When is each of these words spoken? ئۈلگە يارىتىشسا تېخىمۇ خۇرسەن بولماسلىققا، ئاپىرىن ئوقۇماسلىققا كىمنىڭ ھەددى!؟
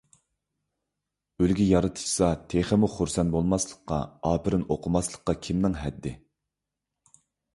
ئۈلگە 1.41 1.65
يارىتىشسا 1.71 2.29
تېخىمۇ 2.53 2.89
خۇرسەن 2.93 3.29
بولماسلىققا، 3.35 3.99
ئاپىرىن 4.29 4.65
ئوقۇماسلىققا 4.77 5.37
كىمنىڭ 5.49 5.77
ھەددى!؟ 5.83 6.15